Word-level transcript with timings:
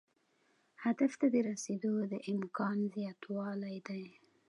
هدف 0.83 1.11
ته 1.19 1.27
د 1.33 1.35
رسیدو 1.49 1.93
د 2.11 2.13
امکان 2.33 2.77
زیاتوالی 2.95 3.77
دی. 3.87 4.05